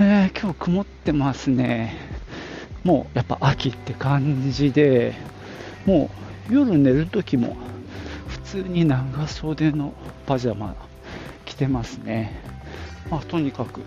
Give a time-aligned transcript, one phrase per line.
[0.00, 1.94] えー今日曇ってますね。
[2.82, 5.14] もうやっぱ秋って感じで、
[5.84, 6.10] も
[6.48, 7.56] う夜寝るときも
[8.26, 9.92] 普通に長袖の
[10.26, 10.74] パジャマ
[11.44, 12.40] 着てますね。
[13.10, 13.84] まあ、とにかく涼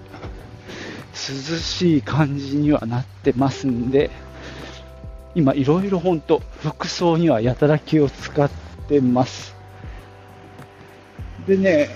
[1.57, 4.11] しい感じにはなってますんで、
[5.33, 8.49] 今いろいろ本当服装にはやたら気を使っ
[8.87, 9.55] てます。
[11.47, 11.89] でね、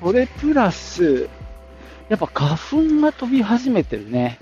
[0.00, 1.28] それプラス、
[2.12, 4.38] やっぱ花粉が飛び始めてるね。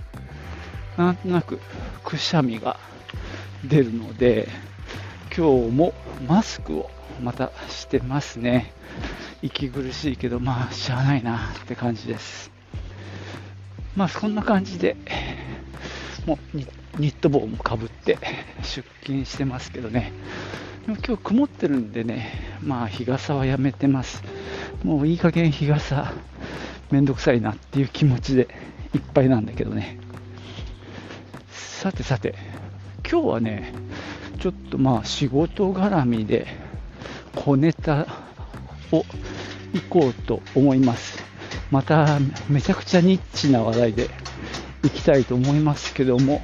[0.97, 1.61] なんとなく
[2.03, 2.77] くしゃみが
[3.65, 4.49] 出るので、
[5.29, 5.95] 今日も
[6.27, 6.91] マスクを
[7.23, 8.73] またしてますね。
[9.41, 12.51] 息苦しいけど、まあ、しゃあないなって感じです。
[13.95, 14.97] まあ、そんな感じで、
[16.27, 16.57] もう
[16.99, 18.19] ニット帽もかぶって
[18.65, 20.13] 出勤してますけどね。
[20.87, 22.33] でも今日曇ってるんでね、
[22.65, 24.25] まあ日傘はやめてます。
[24.83, 26.13] もういい加減日傘
[26.91, 28.49] めんどくさいなっていう気持ちで
[28.95, 29.99] いっぱいなんだけどね。
[31.51, 32.35] さてさて、
[33.11, 33.73] 今日はね、
[34.39, 36.47] ちょっとまあ仕事絡みで
[37.35, 38.07] 小ネタ
[38.93, 39.05] を
[39.73, 41.23] 行こうと思います。
[41.71, 42.19] また
[42.49, 44.11] めちゃくちゃニッチな話題で
[44.83, 46.43] 行きたいと思いますけども、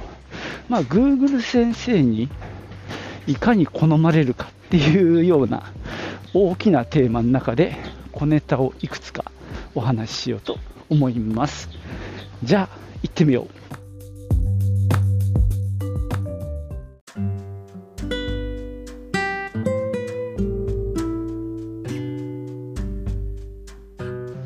[0.69, 2.29] まあ Google 先生に
[3.25, 5.71] いかに好まれるかっていうような
[6.33, 7.75] 大きなテーマの中で
[8.11, 9.25] 小ネタをいくつか
[9.77, 10.57] お話ししようと
[10.89, 11.69] 思います。
[12.43, 12.69] じゃあ
[13.03, 13.47] 行ってみよう。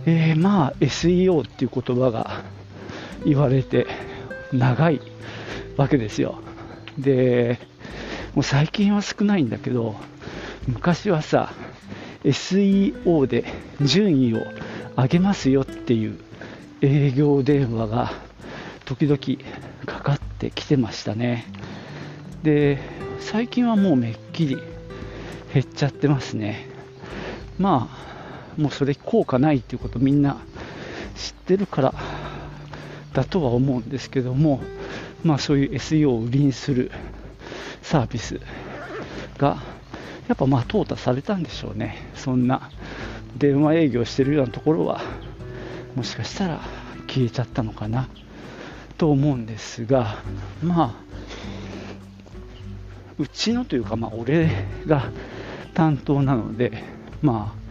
[0.05, 2.44] えーまあ SEO っていう言葉が
[3.23, 3.88] 言われて
[4.51, 5.00] 長い
[5.78, 6.41] わけですよ。
[6.97, 7.57] で、
[8.35, 9.95] もう最近は少ないんだけど、
[10.67, 11.53] 昔はさ、
[12.25, 13.45] SEO で
[13.81, 14.39] 順位を
[15.01, 16.19] 上げますよっていう
[16.81, 18.12] 営業電話が
[18.85, 19.17] 時々
[19.88, 21.47] かかってきてましたね。
[22.44, 22.78] で、
[23.19, 24.57] 最近はもうめっきり
[25.56, 26.67] 減っちゃってますね。
[27.57, 30.38] まあ、もうそれ効果ないっていうことみんな
[31.16, 31.95] 知ってるから
[33.13, 34.61] だとは思うんですけども、
[35.23, 36.91] まあそういう SEO を売りにする
[37.81, 38.40] サービス
[39.40, 39.63] が
[40.28, 41.97] やっぱまあ淘汰されたんでしょうね。
[42.13, 42.69] そんな
[43.37, 45.01] 電話営業してるようなところは
[45.95, 46.61] もしかしたら
[47.07, 48.07] 消えちゃったのかな
[48.97, 50.17] と思うんですが、
[50.63, 51.11] まあ
[53.17, 54.49] うちのというかまあ俺
[54.87, 55.11] が
[55.73, 56.83] 担当なので、
[57.21, 57.61] まあ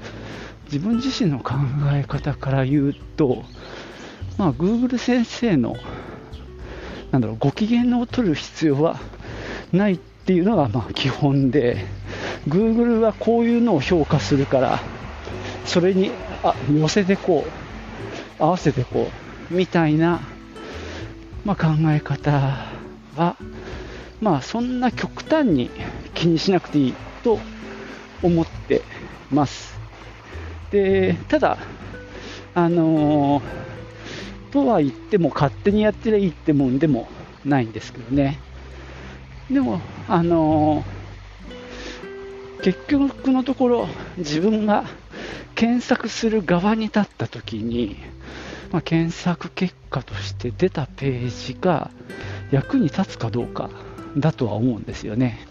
[0.64, 1.54] 自分自身の考
[1.92, 3.44] え方から言うと、
[4.38, 5.76] まあ Google 先生の
[7.10, 9.00] なんだろうご機嫌を取る必要は
[9.72, 11.86] ないっていうのがまあ基本で、
[12.48, 14.80] Google はこういうのを評価するから、
[15.64, 16.10] それに
[16.42, 17.44] あ寄せてこ
[18.38, 19.10] う、合わせてこ
[19.50, 20.20] う、みたいな、
[21.44, 22.30] まあ、考え方
[23.16, 23.36] は、
[24.20, 25.70] まあそんな極端に
[26.14, 27.38] 気にしなくていいと
[28.22, 28.82] 思って
[29.30, 29.80] ます。
[30.70, 31.58] で、ただ、
[32.54, 33.60] あのー
[34.52, 37.08] とは言っても勝手にやってりゃいいってもんでも
[37.44, 38.40] ないんですけどね。
[39.48, 41.00] でも、あのー
[42.62, 43.88] 結局のところ
[44.18, 44.84] 自分が
[45.60, 47.96] 検索する側に立った時に、
[48.72, 51.90] まあ、検索結果として出たページが
[52.50, 53.68] 役に立つかどうか
[54.16, 55.46] だとは思うんですよね。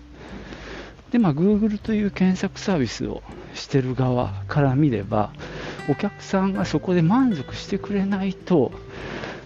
[1.11, 3.21] で、まあ、Google という検索サービスを
[3.53, 5.31] してる側から見れば、
[5.87, 8.71] お客さんがそこで満足してくれないと、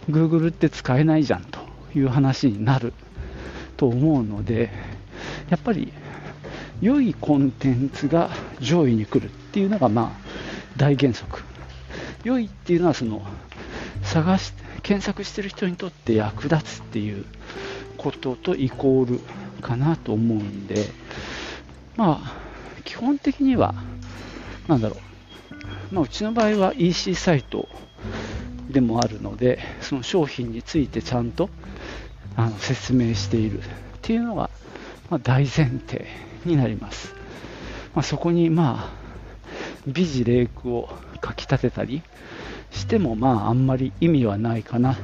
[0.10, 1.60] Google って使えないじゃんと
[1.94, 2.94] いう話になる
[3.76, 4.72] と思うので、
[5.50, 5.92] やっぱり
[6.82, 8.30] 良いコンテンツが
[8.62, 10.23] 上位に来るっていうのがまあ
[10.78, 11.44] 大原則。
[12.24, 13.22] 良いっていうのはその
[14.02, 17.26] 探し検索してる人にとって役立つっていう
[17.98, 19.20] こととイコール
[19.62, 20.86] かなと思うんで、
[21.96, 22.34] まあ
[22.84, 23.76] 基本的には
[24.68, 24.98] なんだろ
[25.92, 27.68] う、まあ、うちの場合は EC サイト
[28.70, 31.50] でもあるので、その商品についてちゃんと
[32.36, 33.64] あの説明しているっ
[34.02, 34.50] ていうのが、
[35.10, 36.08] まあ、大前提
[36.46, 37.14] になります。
[37.94, 39.03] まあ、そこにまあ
[39.88, 40.90] 美辞麗句を
[41.24, 42.02] 書き立てたり
[42.72, 44.98] してもまああんまり意味はないかなっ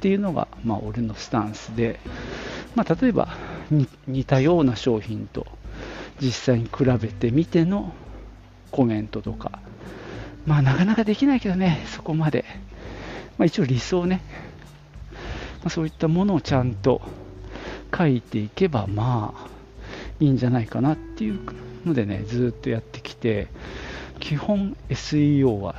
[0.00, 2.00] ていうのがまあ俺のスタンスで、
[2.74, 3.36] まあ、例えば
[4.06, 5.46] 似たような商品と
[6.20, 7.92] 実際に比べてみての
[8.70, 9.60] コメントとか
[10.46, 12.44] まあなかなかできないけどねそこまで、
[13.38, 14.20] まあ、一応理想ね、
[15.60, 17.00] まあ、そういったものをちゃんと
[17.96, 19.48] 書いていけばまあ
[20.20, 21.40] いいんじゃないかなっていう
[21.84, 23.48] のでねずっとやってきて
[24.20, 25.76] 基本 SEO は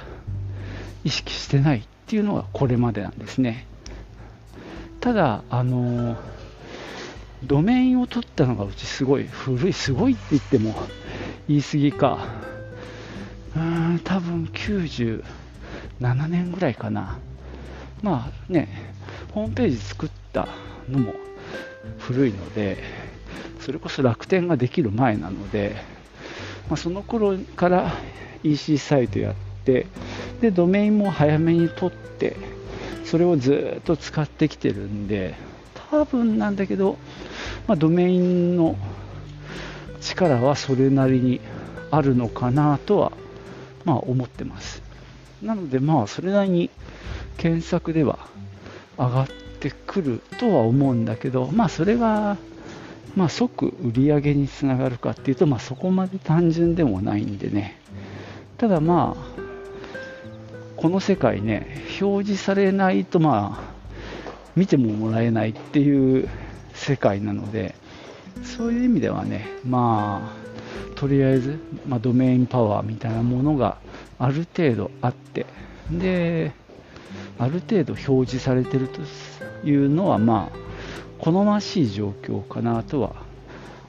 [1.04, 3.68] 意識してないっていうのがこれまでなんですね。
[5.00, 6.18] ただあの
[7.44, 10.76] ドメインを取ったのがうちすごい古いすごいって言っても
[11.48, 12.28] 言い過ぎか。
[13.56, 15.24] うーん多分97
[16.28, 17.20] 年ぐらいかな。
[18.02, 18.94] まあね
[19.34, 20.48] ホームページ作った
[20.90, 21.14] のも
[22.00, 22.84] 古いので
[23.60, 25.76] それこそ楽天ができる前なので、
[26.70, 27.94] まあ、その頃から
[28.46, 29.88] EC サイトやって
[30.42, 32.36] でドメインも早めに取って
[33.04, 35.36] それをずっと使ってきてるんで
[35.92, 36.98] 多分なんだけど、
[37.68, 38.76] まあ、ドメインの
[40.02, 41.42] 力はそれなりに
[41.92, 43.12] あるのかなとは、
[43.86, 44.82] まあ、思ってます。
[45.42, 46.70] なのでまあそれなりに
[47.38, 48.20] 検索では
[48.98, 49.28] 上がっ
[49.60, 52.38] てくるとは思うんだけどまあそれが
[53.16, 57.80] まあ、即売り上げにつながるかっていうと、まあ、そこまで単純でもないんでね。
[58.58, 59.36] ただまあ
[60.78, 63.76] この世界ね表示されないとまあ
[64.56, 66.30] 見てももらえないっていう
[66.74, 67.76] 世界なので
[68.44, 70.36] そういう意味ではねま
[70.94, 73.78] あとりあえず、まあ、ドメインパワーみたいなものが
[74.18, 75.46] ある程度あって
[75.92, 76.54] で
[77.38, 79.02] ある程度表示されてると
[79.68, 80.58] いうのはまあ
[81.20, 83.16] 好ましい状況かなとは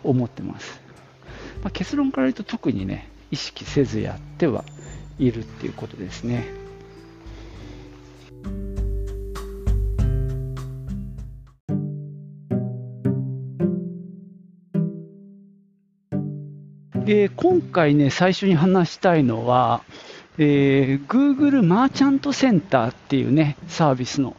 [0.02, 0.80] 思ってます、
[1.62, 4.64] まあ、結論から言うと特にね意識せずやっては
[5.18, 6.66] いるっていうことですね。
[17.06, 19.82] で今回ね最初に話したいのは、
[20.38, 24.36] えー、Google マーチャントセンターっていうねサービスの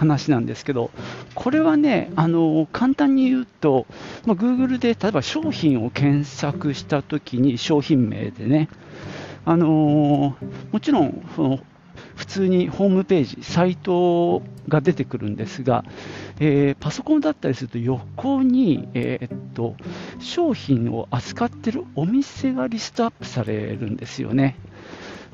[0.00, 0.90] 話なんですけど、
[1.34, 3.86] これはね、あの簡単に言うと、
[4.24, 8.70] まあ、Google で例えば商品を検索したときに商品名でね、
[9.44, 10.36] あの
[10.72, 11.58] もちろんその
[12.16, 15.84] 普通にホームページ、サイトが出てくるんですが、
[16.38, 19.74] えー、パソコンだったりすると横に、えー、っと
[20.18, 24.56] 商品を扱っているお店がリストアップされるんですよね。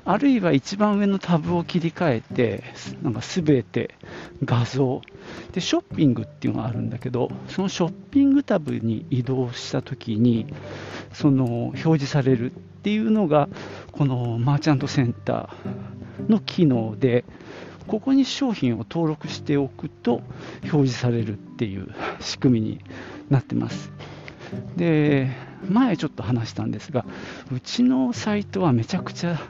[0.07, 2.63] あるいは一番上のタブを切り替えて、
[3.03, 3.97] なんか全て
[4.45, 5.03] 画像
[5.53, 10.47] で、ショッピングっていうのがあるんだけど、そのショッピングタブに移動したときに、
[11.13, 13.49] その表示されるっていうのが、
[13.91, 17.25] このマーチャントセンターの機能で、
[17.89, 20.23] ここに商品を登録しておくと
[20.63, 21.89] 表示されるっていう
[22.21, 22.81] 仕組みに
[23.29, 23.91] なってます。
[24.77, 25.31] で
[25.69, 27.05] 前ちょっと話したんですが、
[27.53, 29.41] うちのサイトはめちゃくちゃ、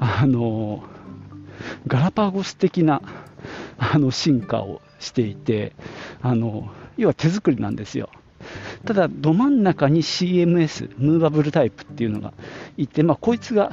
[0.00, 0.84] あの、
[1.86, 3.02] ガラパゴス的な
[3.78, 5.72] あの進化をしていて、
[6.22, 8.10] あの、要は手作りなんですよ。
[8.84, 12.32] ただ、ど真ん中に CMS、ムーバブルタイプっていうのが
[12.76, 13.72] いて、まあ、こいつが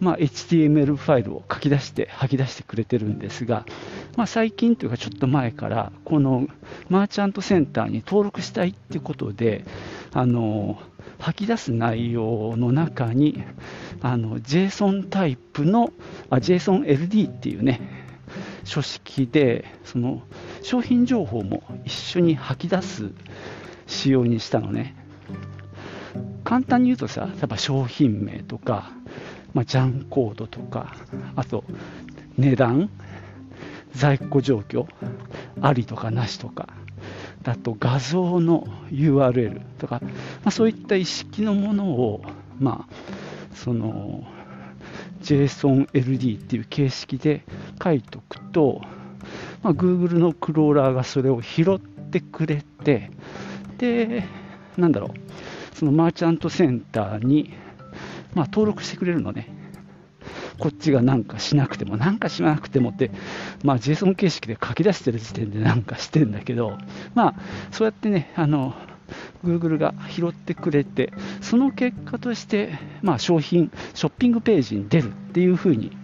[0.00, 3.66] まあ、HTML ファイルを書き出して吐き出してくれてるんですが、
[4.16, 6.46] まあ、最近というかちょっと前からこの
[6.88, 9.64] マーチャントセンターに登録したいっていうことで
[10.12, 10.78] あの
[11.18, 13.42] 吐き出す内容の中に
[14.00, 15.92] あの JSON タイプの
[16.30, 17.80] あ JSONLD っていうね
[18.64, 20.22] 書式でその
[20.62, 23.10] 商品情報も一緒に吐き出す
[23.86, 24.96] 仕様にしたのね。
[26.42, 28.90] 簡単に言うとさ例えば商品名とか
[29.54, 30.94] まあ、ジャンコードとか、
[31.36, 31.64] あと
[32.38, 32.90] 値段、
[33.94, 34.86] 在庫状況、
[35.60, 36.68] ありとかなしとか、
[37.44, 40.10] あと画像の URL とか、ま
[40.46, 42.22] あ、そういった意識のものを、
[42.58, 44.24] まあ、その
[45.22, 47.44] JSONLD っていう形式で
[47.82, 48.82] 書いとくと、
[49.62, 53.10] まあ、Google のクローラーがそれを拾ってくれて、
[53.78, 54.24] で、
[54.76, 57.52] なんだろう、そのマーチャントセンターに
[58.34, 59.48] まあ、登録してくれるのね。
[60.60, 63.10] こっちがなんかしなくても、なんかしなくてもって、
[63.64, 66.76] まあ、JSON 形式で書き出してる時点でなんかしてんだけど、
[67.14, 67.34] まあ、
[67.72, 68.74] そうやってね、あの、
[69.42, 75.96] Google が拾ってくれて、その結果として、まあ、商品、ショッピングページに出るっていう風に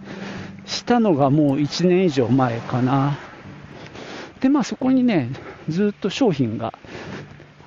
[0.65, 3.19] したのがもう1年以上前かな。
[4.41, 5.29] で、まあ、そこにね、
[5.69, 6.73] ずっと商品が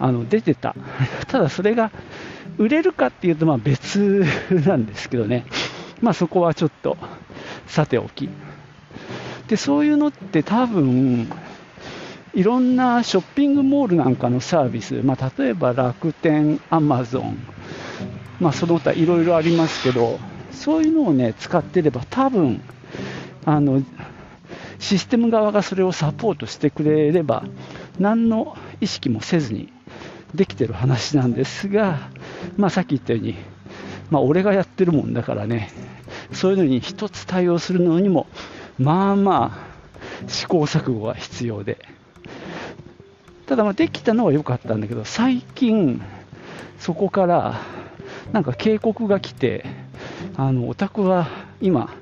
[0.00, 0.74] あの出てた。
[1.28, 1.92] ただそれが
[2.58, 5.44] 売れるかっていうとまあ別なんですけどね、
[6.00, 6.96] まあ、そこはちょっと
[7.66, 8.28] さておき、
[9.48, 11.30] でそういうのって多分
[12.32, 17.38] いろんなショッピングモールなんかのサービス、まあ、例えば楽天、アマゾン、
[18.38, 20.20] まあ、その他いろいろありますけど、
[20.52, 22.62] そういうのをね、使ってれば多分、
[23.44, 23.82] あの、
[24.78, 27.44] システム側がそれをサポートしてくれれば、
[27.98, 29.72] 何の意識もせずに
[30.34, 32.10] できてる話なんですが、
[32.56, 33.34] まあ、さっき言ったように、
[34.10, 35.70] まあ、俺がやってるもんだからね、
[36.32, 38.26] そういうのに一つ対応するのにも、
[38.78, 39.66] まあま
[40.26, 41.78] あ、試行錯誤が必要で。
[43.46, 46.00] ただ、まできたのは良かったんだけど、最近、
[46.78, 47.60] そこから、
[48.32, 49.64] なんか警告が来て、
[50.36, 51.28] あの、お宅は
[51.60, 51.92] 今、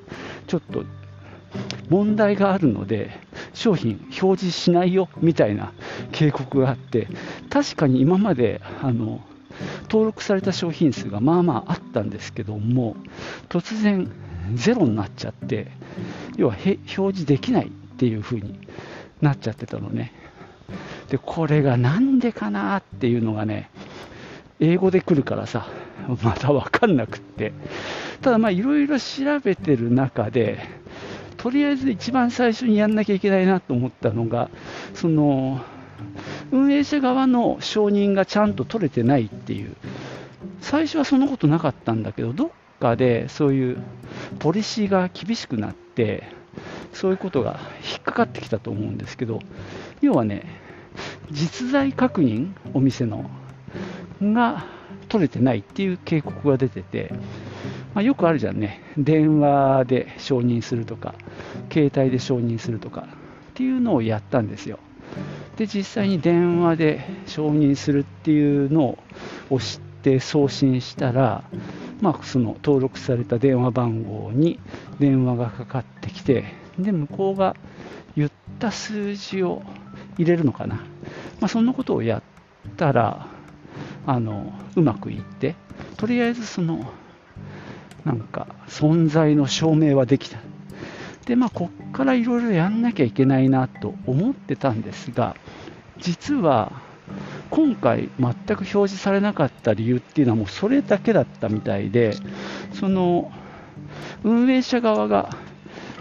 [0.47, 0.83] ちょっと
[1.89, 3.11] 問題があるので、
[3.53, 5.73] 商品表示しないよみたいな
[6.11, 7.07] 警告があって、
[7.49, 9.21] 確かに今まであの
[9.83, 12.95] 登録された商品数がまあまああったんですけども、
[13.49, 14.09] 突然
[14.55, 15.67] ゼロになっちゃって、
[16.37, 18.59] 要は表示できないっていう風に
[19.21, 20.13] なっちゃってたのね。
[21.09, 23.69] で、これがなんでかなっていうのがね、
[24.59, 25.67] 英語で来るからさ、
[26.23, 27.53] まだわかんなくって。
[28.21, 30.59] ただまあいろいろ調べてる中で、
[31.37, 34.49] とりあえず一番最初にやんなきゃいけないなと思ったのが、
[34.93, 35.61] その、
[36.51, 39.75] 運営者側の承認がちゃんと取れてないっていう、
[40.61, 43.77] 最初はそんなことなかったんだけど、どっかでそういう
[44.39, 46.23] ポリシーが厳しくなって、
[46.93, 49.39] そういうことが引っかかってきたと思うんですけど、
[50.01, 50.43] 要はね、
[51.31, 53.29] 実在確認、お店の、
[54.21, 54.65] が
[55.07, 57.13] 取れてないっていう警告が出てて、
[57.93, 61.15] まあ、よくあるじゃんね、電話で承認するとか、
[61.71, 63.05] 携帯で承認するとかっ
[63.53, 64.79] ていうのをやったんですよ。
[65.59, 68.97] で、実際に電話で承認するっていうのを
[69.49, 71.43] 押して送信したら、
[71.99, 74.57] まあ、その登録された電話番号に
[75.01, 76.45] 電話がかかってきて、
[76.77, 77.57] で、向こうが
[78.15, 79.61] 言った数字を
[80.17, 80.75] 入れるのかな。
[80.75, 80.81] ま
[81.41, 82.23] あ、そんなことをやっ
[82.77, 83.27] たら、
[84.07, 85.55] あの、うまくいって、
[85.97, 86.89] とりあえずその、
[88.05, 90.39] なんか、存在の証明はできた。
[91.29, 95.35] で、まあ、こっからいろいろやんなきゃいけないなと思ってたんですが、
[95.99, 96.71] 実は、
[97.51, 102.15] 今回全く表示されなかった理由っていうのはもうそれだけだったみたいで、
[102.73, 103.31] その、
[104.23, 105.29] 運営者側が、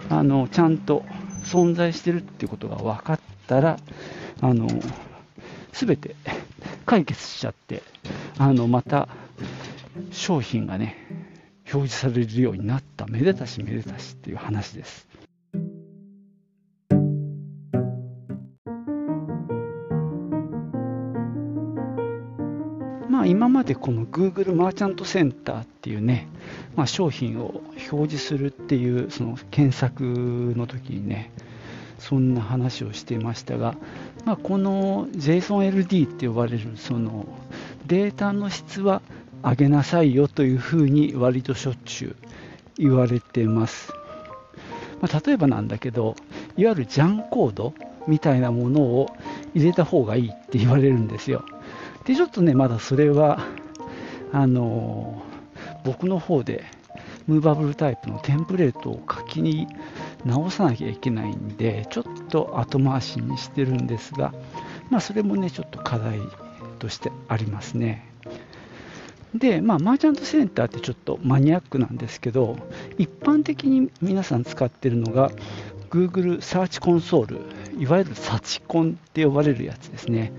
[0.09, 1.05] あの、ちゃんと
[1.45, 3.79] 存在してるっていうことが分かったら、
[4.41, 4.67] あの、
[5.75, 6.17] すべて
[6.87, 7.83] 解決しちゃって、
[8.39, 9.09] あの、また
[10.11, 10.97] 商品がね、
[11.71, 15.08] 表示されるようになった、めでたしめでたしっていう話です。
[23.29, 26.27] 今までこの Google マーチャントセンターっていうね、
[26.77, 31.31] まあ、商品を表示するっていうその検索の時にね、
[31.99, 33.77] そんな話をしていましたが、
[34.25, 37.27] まあ、この JSONLD って呼ばれるその
[37.87, 39.03] データの質は
[39.43, 42.17] 上げなさいよというふうに割としょっちゅう
[42.79, 43.93] 言われてます。
[45.03, 46.17] まあ、例えばなんだけど、
[46.57, 47.75] いわゆるジャンコード
[48.07, 49.11] みたいなものを
[49.55, 51.45] 入れた方がいいって言われるんですよ。
[52.09, 53.39] で、ちょっとね、まだそれは、
[54.33, 56.65] あのー、僕の方で
[57.27, 59.69] ムーバブルタイプのテンプレートを書きに
[60.25, 64.33] 直さなきゃいけないんで、ちょっと後回しにしてるんですが、
[64.89, 66.19] まあ、それもね、ちょっと課題
[66.79, 68.11] としてありますね。
[69.35, 72.57] で、まあ、マーチャントセンターってちょっとマニアックなんですけど、
[72.97, 75.31] 一般的に皆さん使ってるのが、
[75.91, 77.41] Google サーチコンソール、
[77.79, 80.33] いわゆるサチコンって呼ばれるやつですね。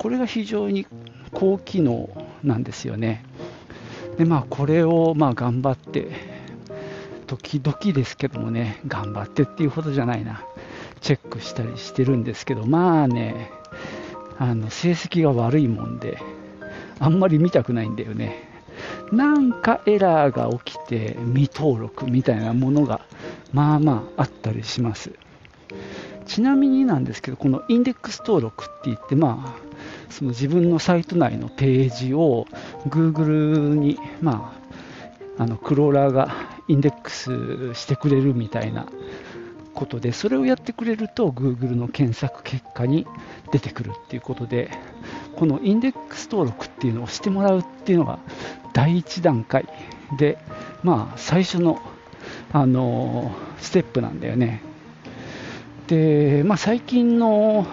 [0.00, 0.86] これが非常に
[1.34, 2.08] 高機能
[2.42, 3.22] なんですよね。
[4.16, 6.08] で、まあ、これをまあ頑張って、
[7.26, 10.42] 時々ですけどもね、頑張ってっていうほどじゃないな、
[11.02, 13.50] チェックしたりしてるんですけど、まあね、
[14.38, 16.16] あの成績が悪いもんで、
[16.98, 18.48] あんまり見たくないんだよね。
[19.12, 23.02] なんかエラーが起きて未登録みたいなものが
[23.52, 25.12] まあまああったりします。
[26.24, 29.69] ちなみになんですけど、このインデックス登録って言って、まあ、
[30.10, 32.46] その自分のサイト内のページを
[32.88, 34.54] Google に、ま
[35.38, 36.34] あ、あのクローラーが
[36.68, 38.86] インデックスしてくれるみたいな
[39.74, 43.06] ことで、それをやってくれると Google の検索結果に
[43.52, 44.70] 出てくるっていうことで、
[45.36, 48.18] このインデックス登録っていうのをしてもらうっていうのが
[48.74, 49.66] 第一段階
[50.18, 50.38] で、
[50.82, 51.80] まあ、最初の、
[52.52, 54.60] あのステップなんだよね。
[55.86, 57.66] で、まあ、最近の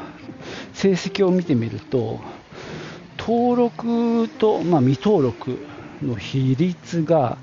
[0.74, 2.20] 成績を見てみると、
[3.18, 5.58] 登録と、まあ、未登録
[6.02, 7.38] の比率が、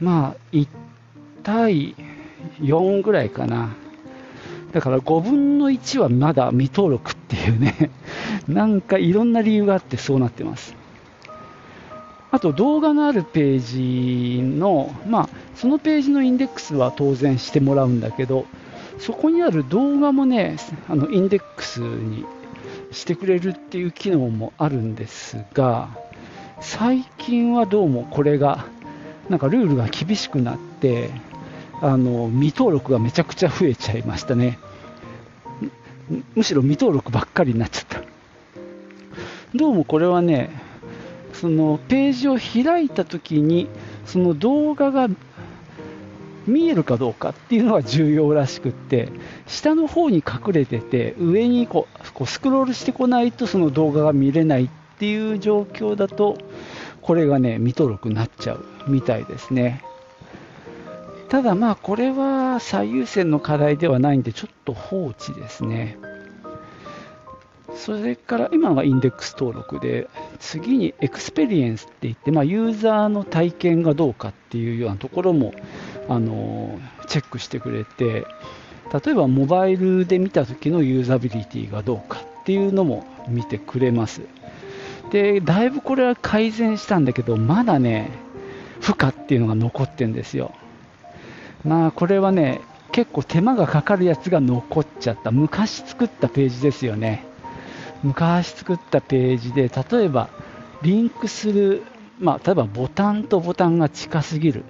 [0.00, 0.68] まあ、1
[1.42, 1.94] 対
[2.60, 3.74] 4ぐらいかな。
[4.72, 7.90] だから5分の1はまだ未登録っていうね、
[8.48, 10.74] なんかいろんな理由があってそうなってます。
[12.30, 18.46] あと動画のあるページの、まあ、そのページのインデックスは当然してもらうんだけど、
[18.98, 20.56] そこにある動画もね、
[20.88, 22.24] あのインデックスに
[22.90, 25.88] してくれるっていう機能もあるんですが、
[26.60, 28.66] 最近はどうもこれが、
[29.28, 31.10] なんかルールが厳しくなって、
[31.80, 34.58] あの未登録がめちゃくちゃ増えちゃいましたね。
[36.34, 38.02] むしろ未登録ばっかりになっちゃった。
[39.54, 40.50] どうもこれはね、
[41.32, 43.68] そのページを開いたときに、
[44.06, 45.08] その動画が
[46.46, 49.08] 見えるかどうかっていうのが重要らしくって、
[49.46, 54.68] 下の方に隠れてて、上にこうこうスクロールしてこないとその動画が見れないっ
[54.98, 56.36] ていう状況だと、
[57.00, 59.82] これがね、未登録になっちゃうみたいですね。
[61.28, 65.96] ただまあこれは最優先の課題ではないんでちょっと放置ですね。
[67.74, 70.08] それから今はインデックス登録で
[70.38, 75.54] 次にエクスペリエンスって言って、まあ、ユーザーの体験がどうかっていうようなところも
[76.08, 78.26] あのチェックしてくれて
[79.04, 84.22] 例えばモバイルで見た時のユーザビリティがどうかっていうのも見てくれます
[85.10, 88.10] でだいぶこれは改善したんだけどまだね
[88.80, 90.52] 負荷っていうのが残ってるんですよ
[91.64, 92.60] まあこれはね、
[92.92, 95.30] 結構手間がかかるやつが残っちゃった。
[95.30, 97.24] 昔作ったページですよね。
[98.02, 100.28] 昔作ったページで、例えば
[100.82, 101.82] リンクする、
[102.18, 104.64] まあ、例えばボタンとボタンが近すぎる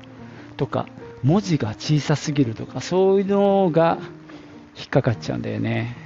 [0.57, 0.87] とか、
[1.23, 3.99] 文字が小さすぎるとか、そういうのが
[4.77, 5.97] 引っかかっちゃうんだよね。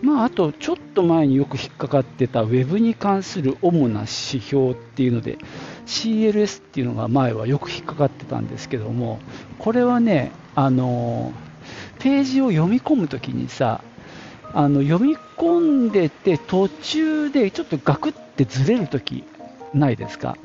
[0.00, 4.06] まあ、あと、ちょっと前によく引っかかってた Web に関する主な指
[4.40, 5.38] 標っていうので、
[5.86, 9.18] CLS っていうのが前はよく引っかかってたんですけども、
[9.58, 11.32] これはね、あの
[11.98, 13.82] ページを読み込むときにさ、
[14.54, 19.24] あの読み込んでて途中でちょっとガクってずれるとき
[19.74, 20.36] ないですか？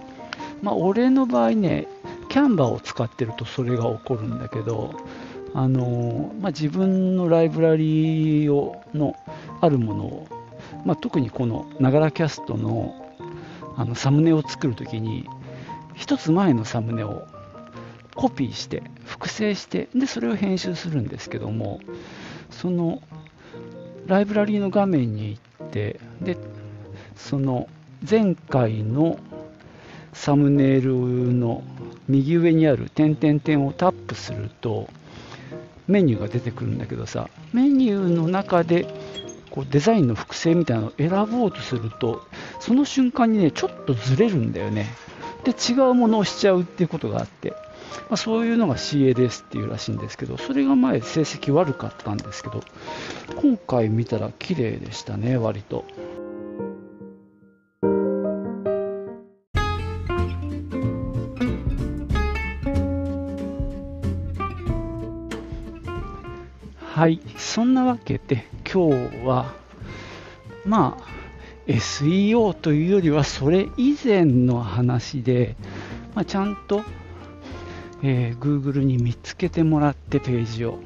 [0.61, 1.87] まあ、俺の場合ね、
[2.33, 4.95] キャンバーを使ってるとそれが起こるんだけど、
[5.53, 9.15] あのまあ、自分のライブラリーをの
[9.61, 10.27] あるものを、
[10.83, 12.95] まあ、特にこのながらキャストの
[13.77, 15.29] あのサムネを作るときに
[15.95, 17.27] 1つ前のサムネを
[18.15, 21.81] コピーして複製してでそれを編集するんですけども
[22.49, 23.03] その
[24.07, 26.37] ライブラリーの画面に行ってで
[27.15, 27.67] その
[28.09, 29.19] 前回の
[30.13, 30.93] サムネイル
[31.33, 31.63] の
[32.09, 34.89] 右上にある点々点をタップすると
[35.87, 38.87] メニューが出てくるんだけどさメニューの中で
[39.49, 42.25] こうデザインの複製みたいなのを選ぼうとすると
[42.59, 44.87] その瞬間にねちょっとずれるんだよね
[45.43, 47.57] で違うものをしちゃうっていうことがあって、ま
[48.11, 52.63] あ、そういうのが CADS っていうらしいんですけどそれが前成績悪かったんですけど
[53.35, 55.85] 今回見たら綺麗でしたね割と。
[67.03, 69.53] はい、そんなわけで今日は
[70.63, 71.05] まあ
[71.67, 75.57] SEO というよりはそれ以前の話で、
[76.15, 76.81] まあ、ちゃんと、
[78.03, 80.79] えー、Google に見つけてもらってページを。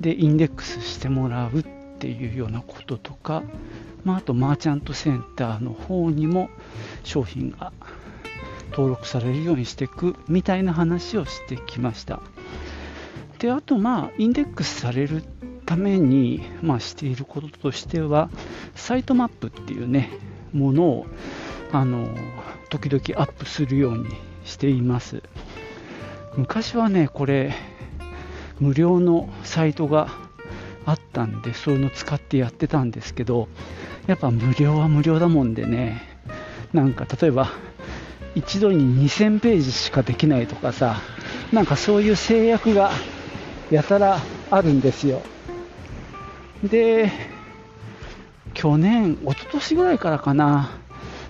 [0.00, 1.62] でインデックスしてもらうっ
[1.98, 3.42] ていうようなこととか、
[4.04, 6.48] まあ、あとマーチャントセンターの方にも
[7.04, 7.74] 商品が
[8.70, 12.22] 登録されるようにしていくみたいな話をしてきました。
[13.46, 15.22] であとまあインデックスされる
[15.66, 18.28] ために、まあ、していることとしては、
[18.74, 20.10] サイトマップっていうね、
[20.52, 21.06] ものを、
[21.70, 22.08] あの、
[22.70, 24.08] 時々アップするように
[24.44, 25.22] しています。
[26.36, 27.54] 昔はね、これ、
[28.58, 30.08] 無料のサイトが
[30.84, 33.46] あったんで、そういうの使ってやってたんですけど、
[34.08, 36.02] やっぱ無料は無料だもんでね、
[36.72, 37.50] なんか例えば、
[38.34, 40.96] 一度に2000ページしかできないとかさ、
[41.52, 42.90] なんかそういう制約が
[43.70, 44.18] やたら
[44.50, 45.22] あるんですよ。
[46.62, 47.10] で、
[48.54, 50.70] 去年、一昨年ぐらいからかな、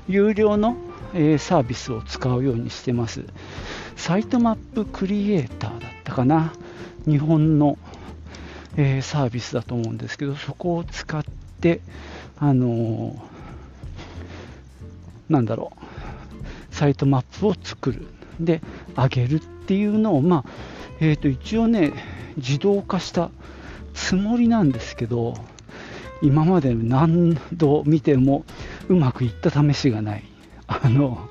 [0.07, 0.77] 有料の、
[1.15, 3.25] え、サービスを使うようにしてます。
[3.97, 6.53] サイトマップクリエイターだったかな、
[7.07, 7.79] 日本の、
[8.77, 11.25] え、サービスだと思うんですけど、そこを使っ
[11.61, 11.81] て、
[12.39, 13.19] あのー、
[15.31, 15.73] なんだろ
[16.71, 18.07] う、サイトマップを作る、
[18.39, 18.61] で、
[18.95, 21.93] 上げるっていうのを、まあ、えー、と一応ね、
[22.37, 23.31] 自動化した
[23.95, 25.35] つもりなんですけど
[26.23, 28.45] 今まで何度見ても
[28.89, 30.25] うまくいった試しがない。
[30.67, 31.29] あの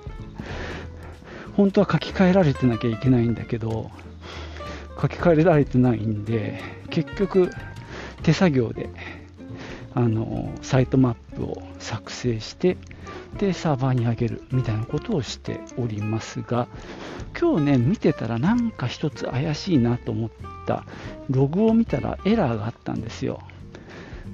[1.56, 3.92] 本当は書き換えられてなきゃいけないんだけど
[5.02, 7.50] 書き換えられてないんで結局
[8.24, 8.90] 手作業で
[9.96, 12.78] あのサイトマップを作成して
[13.40, 16.68] でサーバーに上げるみたいなことをしておりますが
[17.40, 20.30] 今日ね見てたらなんか一つ怪しいなと思っ
[20.68, 20.86] た
[21.30, 23.42] ログを見たらエラーがあったんですよ。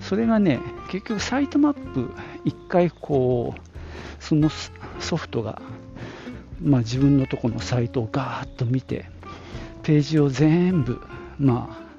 [0.01, 2.11] それがね結局サイトマップ
[2.45, 4.49] 1回こうその
[4.99, 5.61] ソフトが、
[6.59, 9.05] まあ、自分のとこのサイトをガーッと見て
[9.83, 11.01] ページを全部
[11.37, 11.91] まあ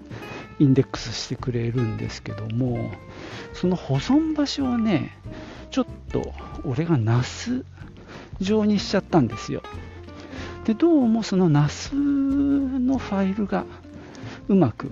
[0.58, 2.90] インデックスしてくれるんですけども
[3.52, 5.16] その保存場所をね
[5.70, 6.32] ちょっと
[6.64, 7.64] 俺が NAS
[8.40, 9.62] 状にしちゃったんですよ。
[10.64, 13.64] でどうもその NAS のファイルが
[14.48, 14.90] うまく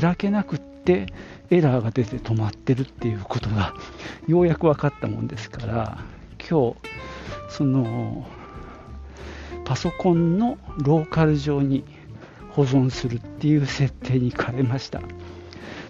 [0.00, 1.06] 開けなくって
[1.50, 3.74] エラーが出て止まってるっていうことが
[4.26, 5.98] ようやく分かったもんですから
[6.38, 6.76] 今日
[7.48, 8.26] その
[9.64, 11.84] パソコンのローカル上に
[12.50, 15.00] 保存するっていう設定に変えました。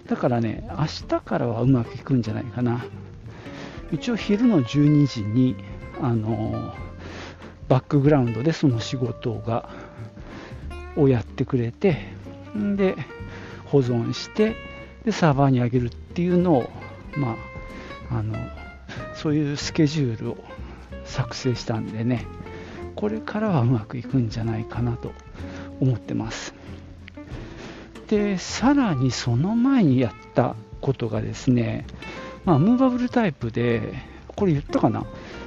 [0.09, 2.85] だからね明日からはうまくいくんじゃないかな。
[3.91, 5.55] 一応昼の12時に
[6.01, 6.73] あの
[7.67, 9.69] バックグラウンドでその仕事が
[10.95, 11.97] をやってくれて
[12.55, 12.95] んで
[13.65, 14.55] 保存して
[15.05, 16.69] でサーバーに上げるっていうのを
[17.15, 17.35] ま
[18.11, 18.35] ああの
[19.15, 20.37] そういうスケジュールを
[21.05, 22.25] 作成したんでね。
[22.95, 25.13] これからはうまくいくんじゃないかなと
[25.79, 26.53] 思ってます。
[28.09, 31.85] でさらにその前にやったことがですね、
[32.43, 33.93] まあ、ムーバブルタイプで
[34.35, 35.05] これ言ったかな？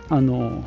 [0.09, 0.65] あの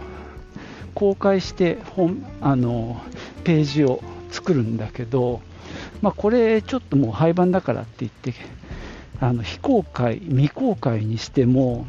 [0.93, 3.01] 公開して本あの
[3.45, 5.41] ページを作るんだけど、
[6.01, 8.33] まあ、これちょっともう廃盤だからって言って
[9.21, 11.85] あの非公開未公開にしても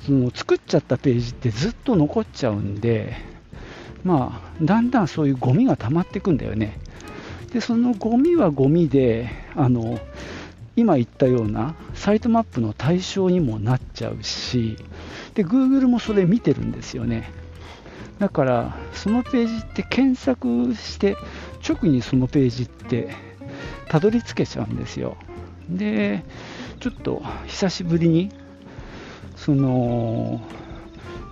[0.00, 3.14] その作っちゃったページってずっと残っちゃうんで
[4.02, 6.78] まあだんだんそういうゴミが溜まっていくんだよね。
[7.52, 9.98] でそのゴミはゴミであの
[10.76, 14.76] 今言ったようなサイトマップの対象にもなっちゃうし
[15.34, 17.30] で Google もそれ見てるんですよね。
[18.18, 21.16] だからそのページって検索して
[21.66, 23.14] 直にそのページって
[23.88, 25.16] たどり着けちゃうんですよ。
[25.68, 26.22] で
[26.80, 28.30] ちょっと久しぶりに
[29.36, 30.40] その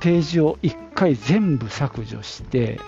[0.01, 2.81] ページを1回全部削除して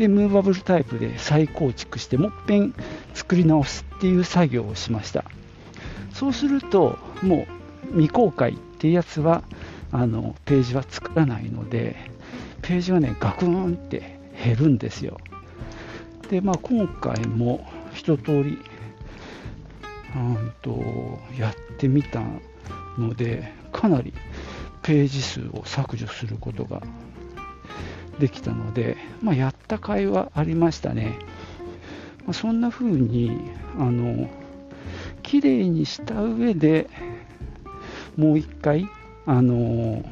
[0.00, 2.74] でムーバブルタイプで再構築してもっぺん
[3.12, 5.26] 作り直すっていう作業をしました。
[6.14, 7.46] そうするとも
[7.84, 9.44] う未公開っていうやつは
[9.92, 11.96] あのページは作らないので
[12.62, 15.18] ページがねガクンって減るんですよ。
[16.30, 18.58] でまあ今回も一通り
[20.16, 20.80] うんと
[21.38, 22.22] やってみた
[22.96, 24.14] のでかなり
[24.80, 26.80] ページ数を削除することが
[28.20, 31.18] できたので、まあ、やった甲斐はありましたね。
[32.24, 33.40] まあ、そんな風に
[33.76, 34.30] あの
[35.22, 36.88] 綺麗にした上で
[38.16, 38.88] もう一回
[39.26, 40.04] あの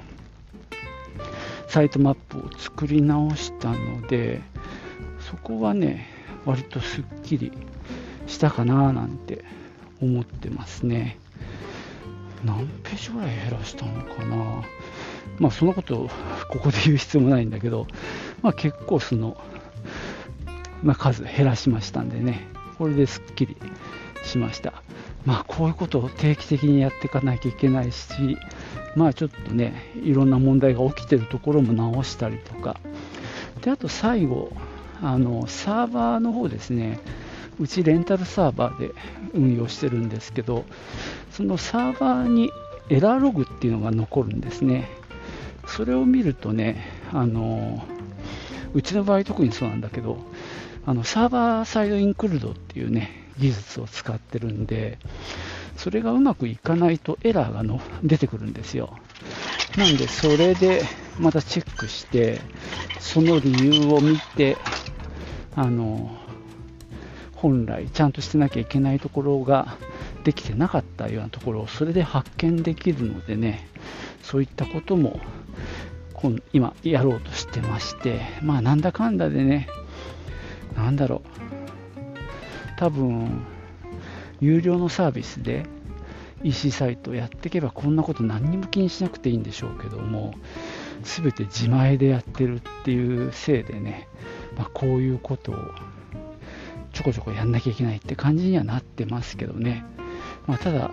[1.69, 4.41] サイトマップを作り直したので
[5.21, 6.07] そこはね
[6.45, 7.53] 割とすっきり
[8.27, 9.45] したかななんて
[10.01, 11.19] 思ってますね。
[12.45, 14.63] 何ページぐらい減らしたのかな。
[15.39, 16.11] まあ、そのことを
[16.51, 17.87] ここで言う必要もないんだけど、
[18.43, 19.37] まあ、結構その、
[20.83, 22.47] まあ、数減らしましたんでね、
[22.79, 23.57] これですっきり
[24.25, 24.83] しました。
[25.25, 28.39] まあ、こういうことを定期的にやっていかなきゃいけないし、
[28.97, 32.81] まあ、ちょっとね、いろんな問題が起きてるところも直したりとか、
[33.63, 34.53] であと最後、
[35.01, 36.99] あのサーバーの方ですね、
[37.61, 38.91] うちレンタルサーバーで
[39.35, 40.65] 運用してるんですけど、
[41.31, 42.51] そのサーバーに
[42.89, 44.89] エラーログっていうのが残るんですね。
[45.69, 47.85] それを見るとね、あの
[48.75, 50.19] うちの場合特にそうなんだけど、
[50.87, 54.99] あのサーバーサイドインクルードっていうね、技術を使ってるんで、
[55.77, 58.97] それがうまくいかないとエラーがの出てくるんですよ。
[59.77, 60.83] なんで、それで
[61.19, 62.41] またチェックして、
[62.99, 64.57] その理由を見て、
[65.55, 66.17] あの、
[67.37, 69.77] 本来ちゃんとしてなきゃいけないところが
[70.25, 73.69] できてなかったようなところをそれで発見できるのでね、
[74.23, 75.21] そういったことも
[76.53, 79.69] 今やろうとしてまして、まあなんだかんだでね、
[80.77, 83.45] なんだろう、多分、
[84.41, 85.67] 有料のサービスで
[86.45, 90.35] EC サイトをやっていけばこんなこと何にも気にしなくていいんでしょうけども、
[91.03, 94.09] 全て自前でやってるっていうせいでね、
[94.57, 95.55] まあ、こういうことを
[96.93, 99.85] ちょこちょこやんなきゃいけないって感じにはなってますけどね、
[100.49, 100.91] まあ、ただ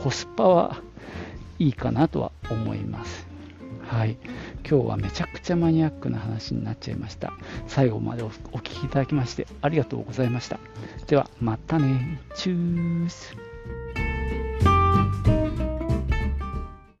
[0.00, 0.82] コスパは
[1.58, 3.26] いいかなとは思います。
[3.82, 4.18] はい。
[4.68, 7.32] 今日はめちゃくちゃマニアックな話になっちゃいました。
[7.66, 10.60] 最後までお聴きいただきましてありがとうございました。
[11.06, 12.20] では、またね。
[12.36, 13.34] チュース。